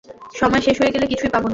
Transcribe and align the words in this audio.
সময় 0.33 0.61
শেষ 0.61 0.75
হয়ে 0.81 0.93
গেলে 0.95 1.05
কিছুই 1.07 1.31
পাবো 1.31 1.45
না। 1.45 1.49